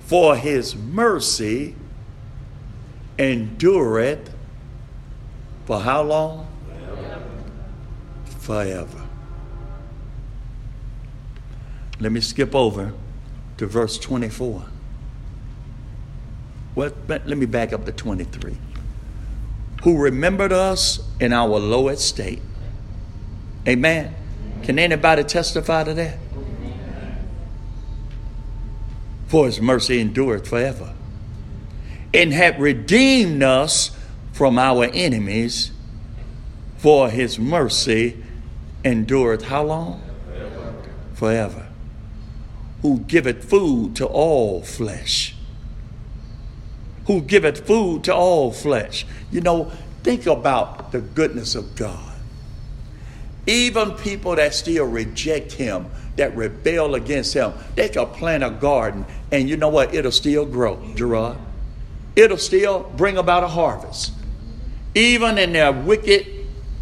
for 0.00 0.36
his 0.36 0.74
mercy 0.74 1.74
endureth 3.18 4.32
for 5.68 5.80
how 5.80 6.02
long? 6.02 6.46
Forever. 6.66 7.22
Forever. 8.24 9.02
Let 12.00 12.10
me 12.10 12.22
skip 12.22 12.54
over 12.54 12.94
to 13.58 13.66
verse 13.66 13.98
24. 13.98 14.64
Well, 16.78 16.92
let 17.08 17.26
me 17.26 17.44
back 17.44 17.72
up 17.72 17.86
to 17.86 17.90
23. 17.90 18.56
Who 19.82 19.98
remembered 19.98 20.52
us 20.52 21.00
in 21.18 21.32
our 21.32 21.58
low 21.58 21.88
estate. 21.88 22.40
Amen. 23.66 24.14
Can 24.62 24.78
anybody 24.78 25.24
testify 25.24 25.82
to 25.82 25.94
that? 25.94 26.18
For 29.26 29.46
his 29.46 29.60
mercy 29.60 29.98
endureth 30.00 30.46
forever. 30.46 30.94
And 32.14 32.32
hath 32.32 32.60
redeemed 32.60 33.42
us 33.42 33.90
from 34.32 34.56
our 34.56 34.84
enemies, 34.84 35.72
for 36.76 37.10
his 37.10 37.40
mercy 37.40 38.22
endureth 38.84 39.46
how 39.46 39.64
long? 39.64 40.00
Forever. 41.14 41.66
Who 42.82 43.00
giveth 43.00 43.50
food 43.50 43.96
to 43.96 44.06
all 44.06 44.62
flesh 44.62 45.34
who 47.08 47.22
giveth 47.22 47.66
food 47.66 48.04
to 48.04 48.14
all 48.14 48.52
flesh. 48.52 49.06
You 49.32 49.40
know, 49.40 49.72
think 50.02 50.26
about 50.26 50.92
the 50.92 51.00
goodness 51.00 51.54
of 51.54 51.74
God. 51.74 52.14
Even 53.46 53.92
people 53.92 54.36
that 54.36 54.54
still 54.54 54.84
reject 54.84 55.52
him, 55.52 55.86
that 56.16 56.36
rebel 56.36 56.94
against 56.94 57.32
him, 57.32 57.54
they 57.74 57.88
can 57.88 58.06
plant 58.08 58.44
a 58.44 58.50
garden 58.50 59.06
and 59.32 59.48
you 59.48 59.56
know 59.56 59.70
what? 59.70 59.94
It'll 59.94 60.12
still 60.12 60.44
grow, 60.44 60.78
Gerard. 60.94 61.38
it'll 62.14 62.36
still 62.36 62.90
bring 62.96 63.16
about 63.16 63.42
a 63.42 63.48
harvest. 63.48 64.12
Even 64.94 65.38
in 65.38 65.54
their 65.54 65.72
wicked 65.72 66.26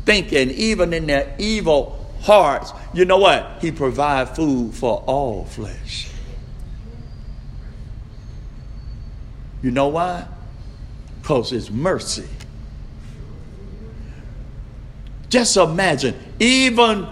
thinking, 0.04 0.50
even 0.50 0.92
in 0.92 1.06
their 1.06 1.36
evil 1.38 2.04
hearts, 2.22 2.72
you 2.92 3.04
know 3.04 3.18
what? 3.18 3.58
He 3.60 3.70
provides 3.70 4.30
food 4.30 4.74
for 4.74 5.04
all 5.06 5.44
flesh. 5.44 6.08
You 9.66 9.72
know 9.72 9.88
why? 9.88 10.24
Because 11.20 11.52
it's 11.52 11.72
mercy. 11.72 12.28
Just 15.28 15.56
imagine, 15.56 16.14
even 16.38 17.02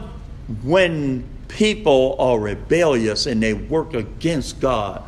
when 0.62 1.25
people 1.49 2.14
are 2.21 2.38
rebellious 2.38 3.27
and 3.27 3.43
they 3.43 3.55
work 3.55 3.95
against 3.95 4.61
God, 4.61 5.03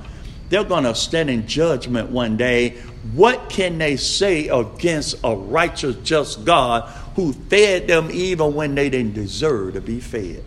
they're 0.48 0.64
going 0.64 0.82
to 0.82 0.94
stand 0.96 1.30
in 1.30 1.46
judgment 1.46 2.11
one 2.11 2.37
day. 2.37 2.70
What 3.14 3.48
can 3.48 3.78
they 3.78 3.96
say 3.96 4.48
against 4.48 5.14
a 5.22 5.37
righteous, 5.37 5.94
just 6.02 6.44
God 6.44 6.90
who 7.14 7.32
fed 7.32 7.87
them 7.87 8.09
even 8.11 8.56
when 8.56 8.74
they 8.74 8.90
didn't 8.90 9.14
deserve 9.14 9.74
to 9.74 9.80
be 9.80 10.00
fed? 10.00 10.42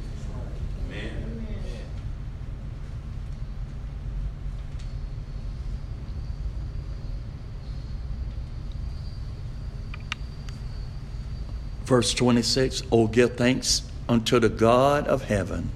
Verse 11.89 12.13
26 12.13 12.83
Oh, 12.91 13.07
give 13.07 13.35
thanks 13.35 13.81
unto 14.07 14.39
the 14.39 14.47
God 14.47 15.07
of 15.07 15.23
heaven 15.23 15.71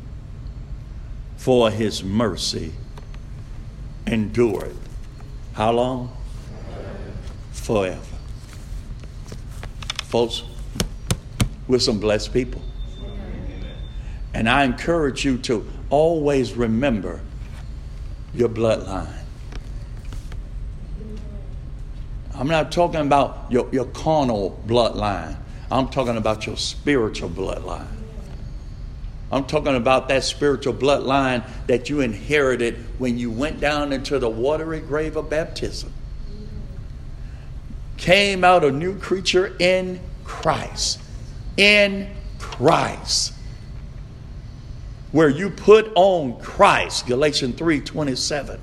for 1.38 1.72
his 1.72 2.04
mercy 2.04 2.72
endured. 4.06 4.76
How 5.54 5.72
long? 5.72 6.16
Forever. 7.52 8.00
Folks, 10.04 10.44
we're 11.68 11.80
some 11.80 12.00
blessed 12.00 12.32
people. 12.32 12.62
And 14.36 14.48
I 14.48 14.66
encourage 14.66 15.26
you 15.26 15.40
to 15.40 15.68
always 15.90 16.54
remember 16.54 17.22
your 18.36 18.50
bloodline. 18.50 19.18
I'm 22.36 22.48
not 22.48 22.72
talking 22.72 23.02
about 23.02 23.48
your, 23.50 23.68
your 23.72 23.86
carnal 23.86 24.62
bloodline. 24.68 25.38
I'm 25.74 25.90
talking 25.90 26.18
about 26.18 26.46
your 26.46 26.56
spiritual 26.56 27.32
bloodline. 27.32 27.88
I'm 29.32 29.46
talking 29.46 29.76
about 29.76 30.08
that 30.10 30.24
spiritual 30.24 30.76
bloodline 30.76 31.44
that 31.66 31.90
you 31.90 32.02
inherited 32.02 32.76
when 33.00 33.18
you 33.18 33.32
went 33.32 33.60
down 33.60 33.92
into 33.92 34.20
the 34.20 34.30
watery 34.30 34.82
grave 34.82 35.16
of 35.16 35.32
baptism. 35.32 35.92
Came 37.98 38.44
out 38.44 38.64
a 38.64 38.72
new 38.72 39.00
creature 39.00 39.56
in 39.58 40.00
Christ. 40.24 41.00
In 41.58 42.08
Christ. 42.38 43.34
Where 45.12 45.30
you 45.30 45.50
put 45.50 45.92
on 45.96 46.40
Christ, 46.40 47.08
Galatians 47.08 47.58
3 47.58 47.82
27. 47.82 48.60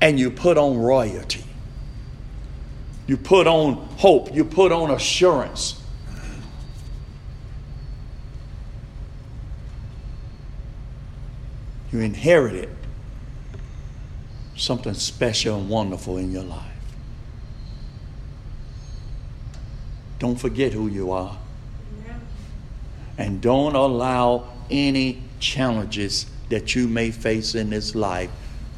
And 0.00 0.18
you 0.18 0.32
put 0.32 0.58
on 0.58 0.76
royalty. 0.76 1.44
You 3.08 3.16
put 3.16 3.46
on 3.46 3.74
hope. 3.96 4.34
You 4.34 4.44
put 4.44 4.70
on 4.70 4.90
assurance. 4.90 5.82
You 11.90 12.00
inherited 12.00 12.68
something 14.56 14.92
special 14.92 15.58
and 15.58 15.70
wonderful 15.70 16.18
in 16.18 16.30
your 16.30 16.42
life. 16.42 16.66
Don't 20.18 20.38
forget 20.38 20.74
who 20.74 20.88
you 20.88 21.10
are. 21.10 21.38
And 23.16 23.40
don't 23.40 23.74
allow 23.74 24.48
any 24.70 25.22
challenges 25.40 26.26
that 26.50 26.74
you 26.74 26.86
may 26.86 27.10
face 27.10 27.54
in 27.54 27.70
this 27.70 27.94
life 27.94 28.30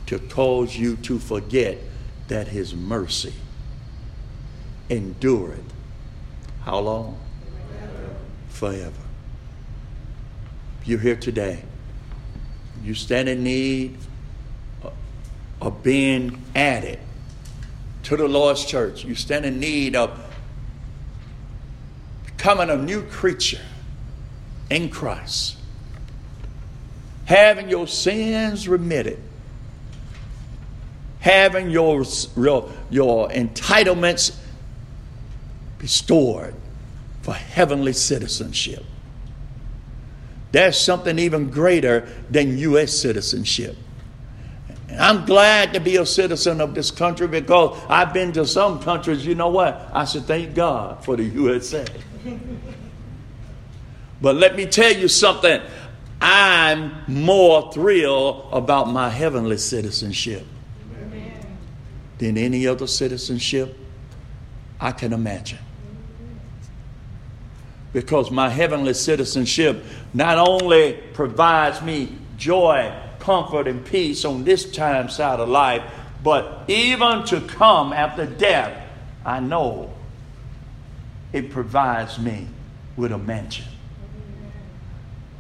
to 0.07 0.21
cause 0.21 0.77
you 0.77 0.97
to 0.99 1.19
forget 1.19 1.79
that 2.29 2.47
His 2.47 2.75
mercy 2.75 3.35
endureth. 4.91 5.73
How 6.65 6.81
long? 6.81 7.19
Forever. 8.49 8.93
You're 10.85 10.99
here 10.99 11.17
today. 11.17 11.65
You 12.83 12.95
stand 12.95 13.29
in 13.29 13.43
need 13.43 13.97
of 15.61 15.83
being 15.83 16.43
added 16.55 16.99
to 18.05 18.17
the 18.17 18.27
Lord's 18.27 18.65
church. 18.65 19.05
You 19.05 19.15
stand 19.15 19.45
in 19.45 19.61
need 19.61 19.95
of 19.95 20.19
becoming 22.25 22.71
a 22.71 22.77
new 22.77 23.03
creature 23.03 23.61
in 24.71 24.89
Christ, 24.89 25.57
having 27.27 27.69
your 27.69 27.87
sins 27.87 28.67
remitted, 28.67 29.19
having 31.19 31.71
your, 31.71 32.05
your, 32.37 32.73
your 32.89 33.29
entitlements 33.29 34.37
restored 35.81 36.55
for 37.23 37.35
heavenly 37.35 37.93
citizenship. 37.93 38.85
There's 40.53 40.79
something 40.79 41.19
even 41.19 41.51
greater 41.51 42.09
than 42.29 42.59
U.S. 42.59 42.93
citizenship. 42.93 43.77
I'm 44.99 45.25
glad 45.25 45.73
to 45.75 45.81
be 45.81 45.97
a 45.97 46.07
citizen 46.07 46.61
of 46.61 46.75
this 46.75 46.91
country 46.91 47.29
because 47.29 47.81
I've 47.89 48.13
been 48.13 48.33
to 48.33 48.45
some 48.45 48.81
countries, 48.83 49.25
you 49.25 49.37
know 49.37 49.49
what? 49.49 49.89
I 49.93 50.05
should 50.05 50.25
thank 50.25 50.55
God 50.55 51.05
for 51.05 51.17
the 51.17 51.23
USA. 51.23 51.87
but 54.21 54.35
let 54.35 54.57
me 54.57 54.67
tell 54.67 54.93
you 54.93 55.07
something. 55.07 55.61
I'm 56.21 57.05
more 57.07 57.73
thrilled 57.73 58.49
about 58.53 58.89
my 58.89 59.09
heavenly 59.09 59.57
citizenship 59.57 60.45
than 62.19 62.37
any 62.37 62.67
other 62.67 62.89
citizenship 62.89 63.79
I 64.81 64.93
can 64.93 65.13
imagine 65.13 65.59
because 67.93 68.31
my 68.31 68.49
heavenly 68.49 68.95
citizenship 68.95 69.85
not 70.15 70.39
only 70.39 70.95
provides 71.13 71.83
me 71.83 72.17
joy, 72.37 72.93
comfort, 73.19 73.67
and 73.67 73.85
peace 73.85 74.25
on 74.25 74.45
this 74.45 74.71
time 74.71 75.09
side 75.09 75.41
of 75.41 75.49
life, 75.49 75.83
but 76.23 76.65
even 76.69 77.25
to 77.25 77.41
come 77.41 77.93
after 77.93 78.27
death, 78.27 78.89
I 79.25 79.41
know 79.41 79.93
it 81.33 81.51
provides 81.51 82.19
me 82.19 82.47
with 82.97 83.13
a 83.13 83.19
mansion. 83.19 83.67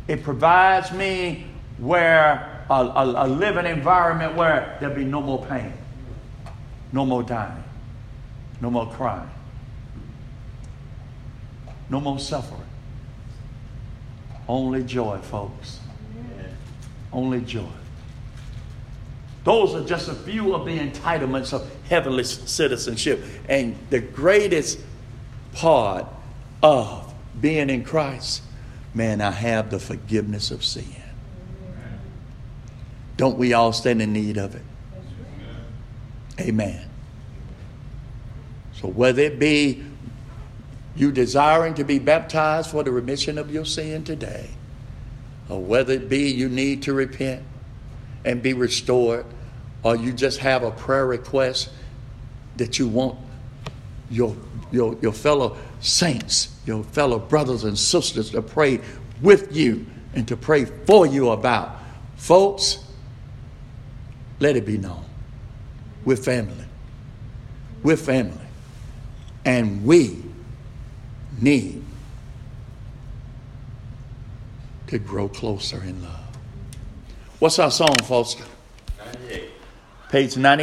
It 0.08 0.22
provides 0.22 0.90
me 0.92 1.46
where 1.78 2.64
a, 2.68 2.74
a, 2.74 3.26
a 3.26 3.28
living 3.28 3.66
environment 3.66 4.34
where 4.34 4.76
there'll 4.80 4.94
be 4.94 5.04
no 5.04 5.20
more 5.20 5.44
pain, 5.46 5.72
no 6.92 7.06
more 7.06 7.22
dying, 7.22 7.62
no 8.60 8.70
more 8.70 8.90
crying 8.90 9.30
no 11.90 12.00
more 12.00 12.18
suffering. 12.18 12.62
Only 14.48 14.82
joy, 14.84 15.18
folks. 15.18 15.80
Only 17.12 17.40
joy. 17.40 17.66
Those 19.44 19.74
are 19.74 19.84
just 19.84 20.08
a 20.08 20.14
few 20.14 20.54
of 20.54 20.66
the 20.66 20.78
entitlements 20.78 21.52
of 21.52 21.70
heavenly 21.88 22.24
citizenship. 22.24 23.24
And 23.48 23.76
the 23.90 24.00
greatest 24.00 24.78
part 25.52 26.06
of 26.62 27.12
being 27.40 27.70
in 27.70 27.84
Christ, 27.84 28.42
man, 28.94 29.20
I 29.20 29.30
have 29.30 29.70
the 29.70 29.78
forgiveness 29.78 30.50
of 30.50 30.64
sin. 30.64 30.84
Don't 33.16 33.38
we 33.38 33.52
all 33.52 33.72
stand 33.72 34.00
in 34.00 34.12
need 34.12 34.36
of 34.36 34.54
it? 34.54 34.62
Amen. 36.40 36.88
So 38.74 38.88
whether 38.88 39.22
it 39.22 39.38
be 39.38 39.84
you 40.96 41.12
desiring 41.12 41.74
to 41.74 41.84
be 41.84 41.98
baptized 41.98 42.70
for 42.70 42.82
the 42.82 42.90
remission 42.90 43.38
of 43.38 43.50
your 43.50 43.64
sin 43.64 44.04
today, 44.04 44.50
or 45.48 45.60
whether 45.60 45.92
it 45.92 46.08
be 46.08 46.30
you 46.30 46.48
need 46.48 46.82
to 46.82 46.92
repent 46.92 47.42
and 48.24 48.42
be 48.42 48.52
restored, 48.52 49.24
or 49.82 49.96
you 49.96 50.12
just 50.12 50.38
have 50.38 50.62
a 50.62 50.70
prayer 50.70 51.06
request 51.06 51.70
that 52.56 52.78
you 52.78 52.86
want 52.88 53.18
your, 54.10 54.36
your, 54.70 54.96
your 55.00 55.12
fellow 55.12 55.56
saints, 55.80 56.54
your 56.66 56.84
fellow 56.84 57.18
brothers 57.18 57.64
and 57.64 57.78
sisters 57.78 58.30
to 58.30 58.42
pray 58.42 58.80
with 59.22 59.54
you 59.56 59.86
and 60.14 60.26
to 60.28 60.36
pray 60.36 60.64
for 60.64 61.06
you 61.06 61.30
about. 61.30 61.76
Folks, 62.16 62.84
let 64.40 64.56
it 64.56 64.66
be 64.66 64.76
known. 64.76 65.04
We're 66.04 66.16
family. 66.16 66.64
We're 67.82 67.96
family. 67.96 68.36
And 69.44 69.84
we 69.84 70.22
need 71.40 71.84
to 74.86 74.98
grow 74.98 75.28
closer 75.28 75.82
in 75.82 76.02
love. 76.02 76.36
What's 77.38 77.58
our 77.58 77.70
song, 77.70 77.94
Foster? 78.04 78.44
98. 78.98 79.50
Page 80.10 80.36
90. 80.36 80.58